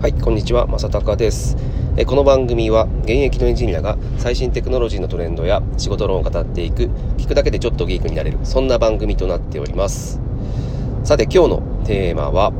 [0.00, 1.58] はい、こんにちは、まさたかです。
[1.98, 6.84] えこの番組は現役のエンジニアが最新テクノロジーのトレンドや仕事論を語っていく、
[7.18, 10.18] 聞くだけでちょっとギークになれる、そんな番組となっております。
[11.04, 12.50] さて、今日のテーマは、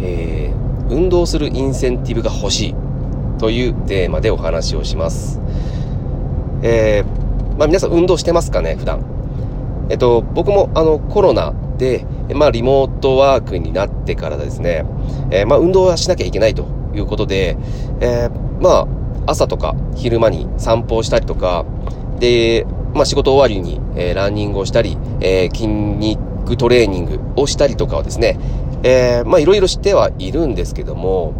[0.00, 2.74] えー、運動するインセンティブが欲しい
[3.36, 5.42] というテーマでお話をします。
[6.62, 9.04] えー、まあ皆さん運動してますかね、普段。
[9.90, 14.86] えっと、僕もあのコロナで、まあリモートワークになってからですね、
[15.30, 17.56] えー、まあ運動はしなきゃいけないということで、
[18.00, 18.86] えー、まあ、
[19.26, 21.64] 朝とか昼間に散歩をしたりとか、
[22.18, 28.38] で、まあ仕事終わりに、えー、ランニングをしたり、えー、筋肉トレーニングをしたりとかはですね、
[28.82, 31.34] えー、まあいろいろしてはいるんですけども、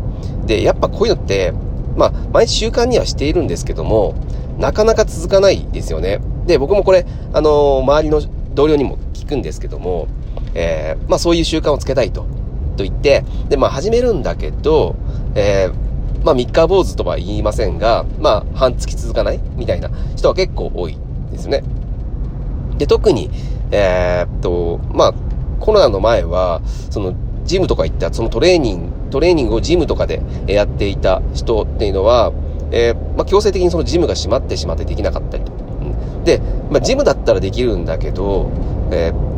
[0.46, 1.52] で、やっぱこういうのって、
[1.96, 4.14] まあ、毎日習慣にはしているんですけども、
[4.58, 6.20] なかなか続かないですよね。
[6.46, 8.22] で、僕もこれ、あのー、周りの
[8.54, 10.08] 同僚にも聞くんですけども、
[10.54, 12.26] えー、まあそういう習慣をつけたいと。
[12.76, 14.94] と言って、で、まあ始めるんだけど、
[15.38, 20.98] えー、まあ三日坊主とは言いませんが、まあ半月続かないみたいな人は結構多い
[21.30, 21.62] ですね。
[22.76, 23.30] で、特に、
[23.70, 25.14] えー、っと、まあ
[25.60, 32.32] コロナの前は、そのジムとか行った、そのトレーニング、トレーニングをジムとかでやっていた人っていうのは、
[32.72, 35.52] えー、まあ強制的にそのジムが閉まってしまってできなかったりと。
[36.24, 38.50] で、まあジムだったらできるんだけど、
[38.90, 39.28] えー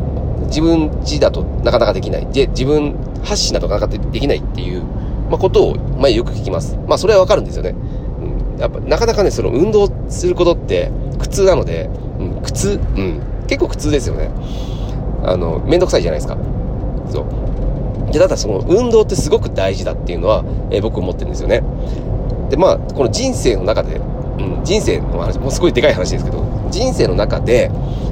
[0.51, 2.27] 自分自だとなかなかできない。
[2.33, 4.83] で、自分発信だとなかなかできないっていう、
[5.31, 6.77] まあ、ことを、まあ、よく聞きます。
[6.87, 7.73] まあ、それはわかるんですよね。
[8.53, 8.59] うん。
[8.59, 12.79] やっぱ、なかなかね、その運動することって苦痛なので、うん、苦痛？
[12.97, 13.21] うん。
[13.47, 14.29] 結構苦痛ですよね。
[15.23, 16.37] あの、めんどくさいじゃないですか。
[17.09, 18.11] そう。
[18.11, 21.63] で、ただその運動ってすごく大事だっていうのは、えー、僕思ってるんですよね。
[22.49, 27.71] で、まあ、この人生の中で、うん、人生の話、もうすごいでかい話ですけど、人生の中で、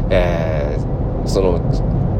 [0.09, 1.59] えー、その、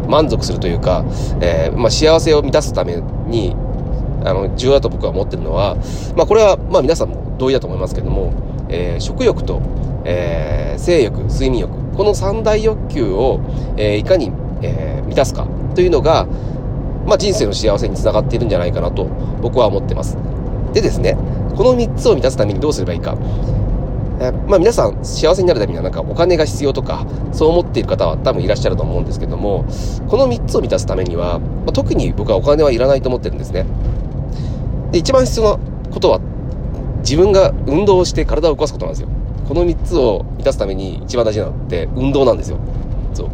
[0.09, 1.06] 満足するというか、
[1.39, 2.95] えー、まあ、幸せを満たすため
[3.28, 3.56] に、
[4.25, 5.75] あの、重要だと僕は思ってるのは、
[6.16, 8.34] まあ、これは、まあ、皆さんも同意だと思いますけども、
[8.70, 9.62] えー、食欲と、
[10.06, 13.41] えー、性欲、睡眠欲、この三大欲求を、
[13.78, 14.31] えー、いかに、
[14.62, 16.28] えー、満たすかというのが、
[17.06, 19.06] まあ、人生の幸せにつながっているんじゃないかなと
[19.41, 20.18] 僕は思ってます。
[20.74, 21.18] でですね、
[21.56, 23.18] この3つを満たすためにどうすればいいか。
[24.22, 29.66] えまあ皆さん幸せになるためにはなんかお金が必要とか、そう思っている方は多分いらっしゃると思うんですけども、
[30.07, 33.66] この3つを満たすためには、まあ、特に僕はお金はいらないと思ってるんですね。
[34.91, 35.59] で、一番必要な
[35.91, 36.19] ことは、
[37.00, 39.09] 自分が運動をして体を動かすことなんですよ。
[39.47, 42.59] この3つを満たすために一番大事なのって運動なんですよ。
[43.13, 43.29] そう。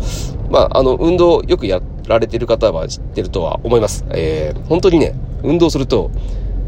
[0.50, 4.06] まあ、あの、運動よくやられてる方は知ってるとは思います。
[4.12, 6.12] えー、本当にね、運動すると、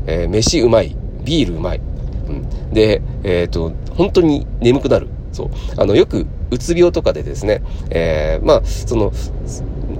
[0.05, 1.81] えー、飯うまい、ビールうまい、
[2.27, 2.73] うん。
[2.73, 5.07] で、えっ、ー、と、本当に眠くなる。
[5.31, 5.49] そう。
[5.77, 9.11] あの、よく、うつ病とかでですね、えー、まあ、その、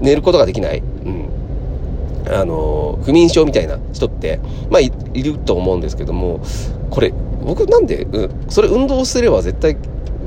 [0.01, 0.79] 寝ることができない。
[1.05, 1.29] うん。
[2.31, 4.39] あの、不眠症みたいな人って、
[4.69, 4.91] まあい、
[5.23, 6.41] ると思うんですけども、
[6.89, 9.77] これ、僕なんで、うんそれ運動すれば絶対、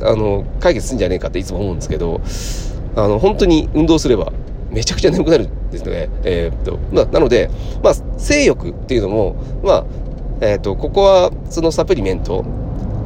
[0.02, 2.20] あの、解決するんじゃねえかっていつも思うんですけど、
[2.96, 4.32] あの、本当に運動すれば、
[4.70, 6.08] めちゃくちゃ眠くなるんですね。
[6.24, 7.50] えー、っと、まあ、なので、
[7.82, 9.84] まあ、性欲っていうのも、まあ、
[10.40, 12.44] えっ、と、ここはそのサプリメント、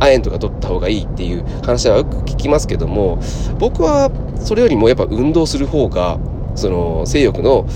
[0.00, 3.18] 亜鉛とか取った方がいいっていう話はよく聞きますけども、
[3.58, 4.10] 僕は
[4.40, 6.18] それよりもやっぱ運動する方が、
[6.54, 7.66] その性欲の、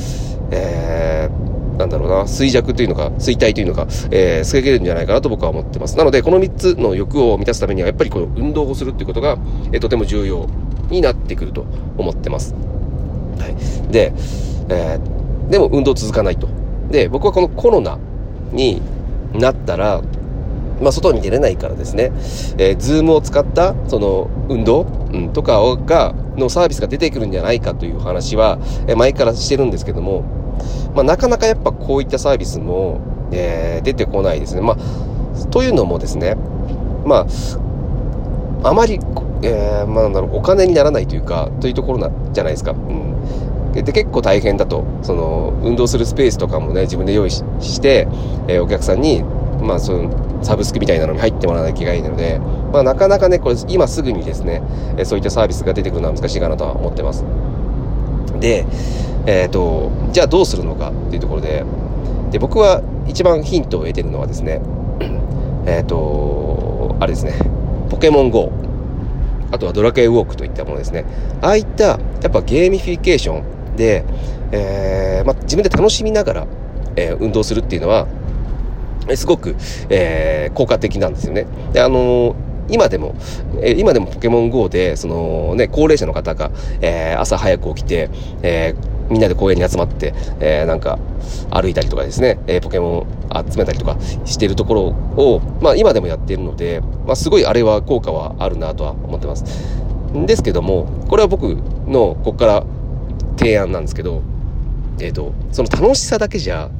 [0.50, 5.96] えー、なんだろうな、衰弱というのか、衰退というのか、えー、防げるんじゃないかなと僕は思ってます。
[5.96, 9.38] なので、この3つの欲を満たすためには、やっぱりこの運動をするっていうことが、
[9.72, 10.48] えー、とても重要
[10.90, 11.66] になってくると
[11.96, 12.54] 思ってます。
[13.38, 13.92] はい。
[13.92, 14.12] で、
[14.68, 16.48] えー、でも運動続かないと。
[16.90, 17.98] で、僕はこのコロナ
[18.52, 18.82] に
[19.34, 20.02] なったら、
[20.80, 22.12] まあ、外に出れないからですね、
[22.58, 30.22] えー、ズームを使った、その、運動、うん、とかが、のサービスが出てくるんじゃないかという話は、え、前からしてるんですけども、
[30.94, 33.00] まあ、なかなかやっぱこういったサービスも、
[33.32, 34.60] えー、出てこないですね。
[34.60, 36.36] まあ、というのもですね、
[37.04, 39.00] まあ、あまり、
[39.42, 42.72] えー、まあ、なんだろう、お金にならないというか、というところな、じゃないですか。
[42.72, 43.72] うん。
[43.72, 48.08] で、結構大変だと、その、運動するスペースとかもね、自分で用意して、
[48.48, 49.22] えー、お客さんに、
[49.60, 50.10] まあ、その、
[50.42, 52.40] サブスクみたいなのに入ってもらわなきゃいけないので、
[52.72, 54.62] まあ、なかなかね、これ、今すぐにですね、
[54.96, 57.24] えそういったサービスが出てくるのは難しいかなとは思ってます。
[58.40, 58.66] で、
[59.26, 61.64] えっ、ー、と、じゃあどうするのかっていうところで、
[62.30, 64.60] で、僕は一番ヒントを得てるのはですね、
[65.66, 67.32] えっ、ー、と、あれですね、
[67.90, 68.52] ポケモン GO、
[69.50, 71.04] あとはドラクエウォークといったものですね。
[71.40, 74.04] ああいった、やっぱゲーミフィケーションで、
[74.52, 76.46] えー、まあ、自分で楽しみながら、
[76.96, 78.06] え、運動するっていうのは、
[79.16, 79.56] すごく、
[79.90, 81.46] えー、効果的なんですよね。
[81.72, 82.34] で、あのー、
[82.70, 83.14] 今でも、
[83.62, 86.50] え今でもポケモン GO で、そのね、高齢者の方が、
[86.82, 88.10] えー、朝早く起きて、
[88.42, 90.98] えーみんなで公園に集まって、えー、なんか、
[91.50, 99.44] 歩いたりとかですね、え、ポケモン集めたりとかしてるところを、まあ今でもやっているので、まあすごいあれは効果はあるなとは思ってます。
[100.26, 101.56] ですけども、これは僕
[101.86, 102.64] のここから
[103.38, 104.22] 提案なんですけど、
[105.00, 106.70] えっ、と、その楽しさだけじゃ、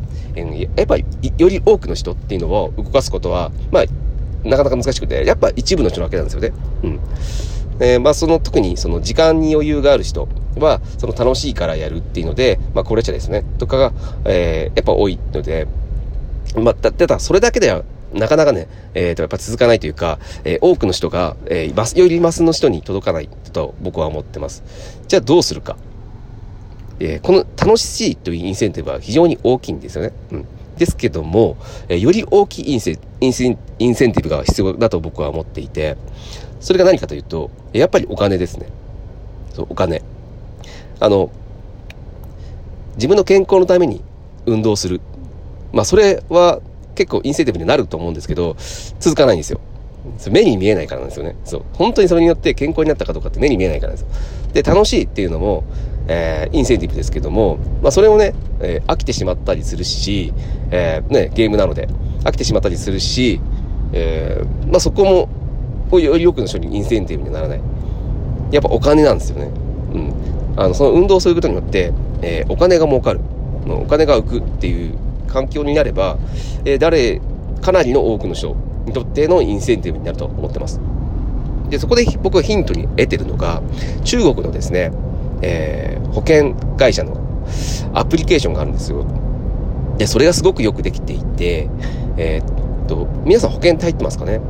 [0.76, 1.04] やっぱり
[1.36, 3.84] より多くの人っていうのを動かすことは、まあ、
[4.48, 6.52] なかなか難しくて、やっぱ一部の人なわけなんですよね。
[6.82, 7.00] うん。
[7.80, 13.92] えー、まあその特にその時間に余裕がある人は、その楽しいからやるっていうので、まあ高齢者ですね、とかが、
[14.24, 15.66] えー、やっぱ多いので、
[16.56, 24.62] まあ、ただそれだけではなかなかね、えっ、ー、と、やっぱ続かないというか、えー、多くの人が、えー、マス、よりマスの人に届かないと僕は思ってます。
[25.08, 25.76] じゃあどうするか。
[27.00, 30.12] えー、この楽しいというインセンティブは非常に大きいんですよね。
[30.32, 30.46] うん。
[30.76, 31.56] ですけども、
[31.88, 35.96] えー、より大きいインセインセンティブが必要だと僕は思っていて、
[36.60, 38.68] それが何かというと、やっぱりお金ですね。
[39.54, 40.02] そう、お金。
[41.00, 41.30] あの、
[42.96, 44.02] 自分の健康のために
[44.46, 45.00] 運動する。
[45.72, 46.60] まあ、それは
[46.94, 48.56] 結構インセンティブになると思うんですけど、
[48.98, 49.60] 続かないんですよ。
[50.30, 51.36] 目に見えないからなんですよね。
[51.44, 51.62] そう。
[51.74, 54.06] 本当にそれによって健康になったかどうかって目に見えないからです。
[54.52, 55.64] で、楽しいっていうのも、
[56.08, 60.32] えー、インセンティブですけども、まあ、それをね、えー、飽きてしまったりするし、
[60.70, 61.88] えー、ね、ゲームなので、
[62.24, 63.40] 飽きてしまったりするし、
[63.92, 65.28] えー、まあ、そこも、
[65.98, 67.60] より多くの人にインセンティブにならない。
[68.50, 69.50] やっぱお金なんですよね。
[69.94, 70.12] うん。
[70.56, 73.20] あの、その運動をすることによって、えー、お金が儲かる。
[73.66, 74.94] お金が浮くっていう
[75.28, 76.18] 環境になれば、
[76.64, 77.20] えー、誰、
[77.60, 78.56] かなりの多くの人
[78.86, 80.80] にとってのインセンティブになると思ってます。
[81.68, 83.62] で、そこで僕がヒントに得てるのが、
[84.04, 84.90] 中国のですね、
[85.42, 87.16] えー、保険会社の
[87.94, 89.04] アプリケーションがあるんですよ。
[89.96, 91.68] で、それがすごくよくできていて、
[92.16, 94.40] えー、っと、皆さん保険って入ってますかね？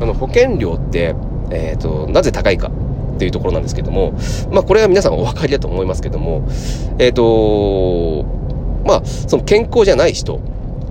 [0.00, 1.14] あの、保険料って、
[1.50, 2.70] えー、っと、なぜ高いか
[3.14, 4.12] っていうところなんですけども、
[4.50, 6.46] まあ、これは皆さんお分かりだと思いますけども、
[6.98, 8.24] えっと、
[8.84, 10.40] まあ、その健康じゃない人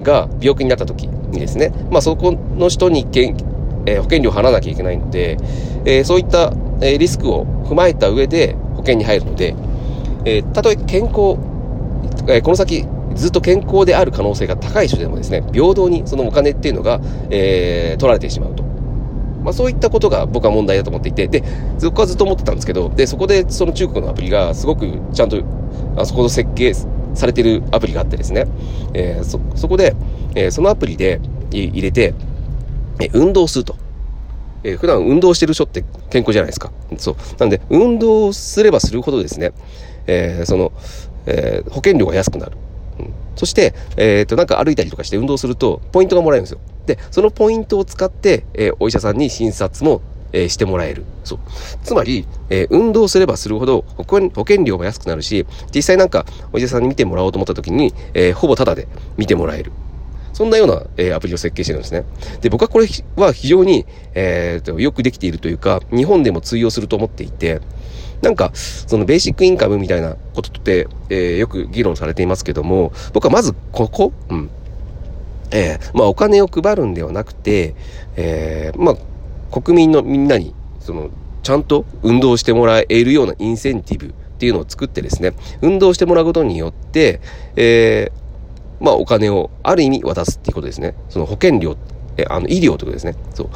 [0.01, 3.37] が病気になった時にですね、まあ、そこの人にけん、
[3.85, 5.37] えー、保険料を払わなきゃいけないので、
[5.85, 6.51] えー、そういった、
[6.81, 9.55] えー、リスクを踏まえた上で険に入るので、
[10.25, 11.37] えたとえ健康、
[12.27, 12.85] えこの先
[13.15, 16.99] ずっと健康である可能性が高い人でもですね、平等にそのお金っていうのが、
[17.29, 18.63] えー取られてしまうと。
[19.45, 21.43] まあ、そういったことが僕は問題だと思っていて、で、
[21.83, 25.37] 僕はずっと思ってたんですけど、で、そこでその中国のアプリがすごくちゃんと、
[25.95, 28.47] あそこの設計されてるアプリがあってですね、
[28.95, 29.95] えー、そ、そこで、
[30.33, 31.21] えー、そのアプリで
[31.51, 32.15] 入れて、
[32.99, 33.75] え運動すると。
[34.65, 36.71] えー、普段運動してる人って健康じゃないですか。
[36.97, 37.15] そう。
[37.39, 39.53] なんで、運動すればするほどですね、
[40.07, 40.73] えー、その、
[41.27, 42.57] えー、保険料が安くなる。
[42.99, 46.59] うん、そして、えっ、と、なんか歩いたりとかして運動すると、ポイントがもらえるんですよ。
[46.87, 50.01] で、そのポイントを使って、えお医者さんに診察も、
[50.33, 51.05] えしてもらえる。
[51.23, 51.39] そう。
[51.83, 59.71] つまり、え運動すればするほど保険、保険料が安くなるし、実際なんかお医者さんに見てもらおうと思った時に、えほぼタダで見てもらえる。
[60.35, 62.03] そんなような、えー、アプリを設計してるんですね。
[62.41, 67.61] で、僕はこれは非常に、えー、よくできているというか、日本でも通用すると思っていて、
[68.21, 74.49] なんか、そのベーシックインカムみたいなことって、えー、よく議論されていますけども、僕はまずここ、うん。
[75.51, 77.73] えー、まあお金を配るんではなくて、
[78.17, 81.11] えー、まあ国民のみんなに、その、
[81.43, 85.31] ちゃんと運動してもらえるようなインセンティブっていうのを作ってですね、
[85.61, 87.21] 運動してもらうことによって、
[87.55, 88.24] えー、
[88.85, 90.95] まあお金をある意味渡すっていうことですね。
[91.09, 91.75] その保険料、
[92.17, 93.15] え、あの医療ってことですね。
[93.33, 93.49] そう。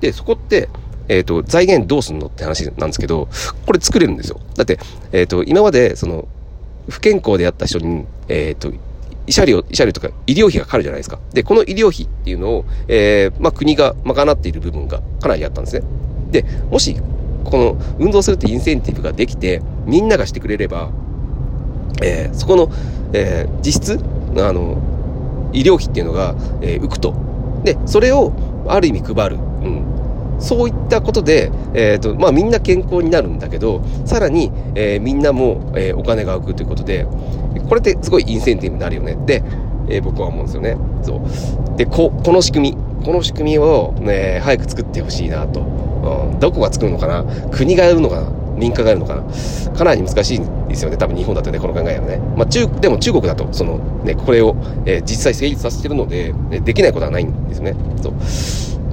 [0.00, 0.68] で、そこって、
[1.08, 3.28] えっ、ー、と、財源どうすんのって話なんですけど、
[3.66, 4.40] これ作れるんですよ。
[4.54, 4.78] だって、
[5.10, 6.28] えっ、ー、と、今まで、その、
[6.88, 8.70] 不健康であった人に、えっ、ー、と、
[9.26, 11.18] 慰謝料、慰謝料とか医療費がかかるじゃないですか。
[11.32, 15.82] で、この医療費っていうのを、えー、まあ、国が賄っている部分がかなりあったんですね。
[16.30, 16.96] で、もし、
[17.44, 20.90] この運動するってインセンティブができて、みんながしてくれれば、
[22.02, 22.70] えー、そこの、
[23.12, 24.00] えー、実質、
[24.42, 24.76] あの、
[25.52, 27.14] 医療費っていうのが、えー、浮くと。
[27.64, 28.32] で、それを
[28.68, 29.36] ある意味配る。
[29.36, 29.84] うん。
[30.38, 37.06] そういったことで、えっ、ー、と、まあみんな健康になるんだけど、さらに、えー、みんなも、え、お金が浮くということで、
[37.68, 39.16] これってすごいインセンティブになるよね。
[39.26, 39.42] で、
[39.88, 40.76] え、僕は思うんですよね。
[41.02, 41.76] そう。
[41.76, 45.60] で、こ、この仕組み、この仕組みをね、早く作ってほしいなと。
[45.60, 49.22] うん、どこが作るのかな国がやるのかな民間がやるのかな
[49.76, 50.96] かなり難しいんですよね。
[50.96, 52.18] 多分日本だとね、この考えはね。
[52.36, 56.34] まあ中、でも中国だと、そのね、これを、えー、実際成立させてるので、
[56.64, 57.74] できないことはないんですね。
[58.02, 58.12] そう。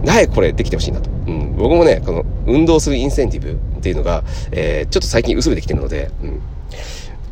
[0.05, 1.09] 早くこれできてほしいなと。
[1.09, 1.55] うん。
[1.55, 6.41] 僕もね、この運動するインセンティブっていうのが、えー、ちょっと最近薄れてきてるので、うん。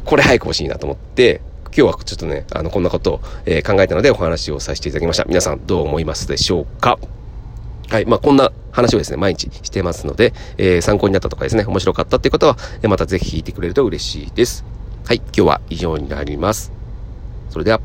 [0.05, 5.25] これ早く欲しいなと思って、今日はちょっとね、あの、こんなことを、えー、考えたのでお話をさせていただきました。
[5.25, 6.97] 皆さんどう思いますでしょうか？
[7.91, 8.05] はい。
[8.05, 14.63] まあ、こんな話をですね、毎日してますので、えー、参考になったとかですね、面白かったっていう方は、またぜひ聞いてくれると嬉しいです。
[15.05, 16.71] はい、今日は以上になります。
[17.49, 17.81] それでは。